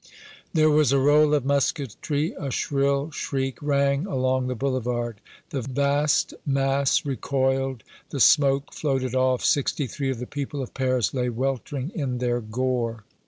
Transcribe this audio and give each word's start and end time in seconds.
There 0.51 0.71
was 0.71 0.91
a 0.91 0.97
roll 0.97 1.35
of 1.35 1.45
musketry 1.45 2.33
a 2.35 2.49
shrill 2.49 3.11
shriek 3.11 3.59
rang 3.61 4.07
along 4.07 4.47
the 4.47 4.55
Boulevard 4.55 5.21
the 5.51 5.61
vast 5.61 6.33
mass 6.43 7.05
recoiled 7.05 7.83
the 8.09 8.19
smoke 8.19 8.73
floated 8.73 9.13
off 9.13 9.45
sixty 9.45 9.85
three 9.85 10.09
of 10.09 10.17
the 10.17 10.25
people 10.25 10.63
of 10.63 10.73
Paris 10.73 11.13
lay 11.13 11.29
weltering 11.29 11.91
in 11.93 12.17
their 12.17 12.41
gore! 12.41 13.03